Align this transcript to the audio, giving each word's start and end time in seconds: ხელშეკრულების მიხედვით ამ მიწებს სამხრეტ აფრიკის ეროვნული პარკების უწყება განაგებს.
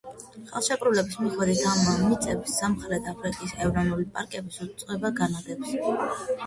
ხელშეკრულების 0.51 1.19
მიხედვით 1.25 1.61
ამ 1.73 1.83
მიწებს 2.13 2.57
სამხრეტ 2.63 3.13
აფრიკის 3.15 3.55
ეროვნული 3.67 4.09
პარკების 4.17 4.61
უწყება 4.69 5.15
განაგებს. 5.25 5.81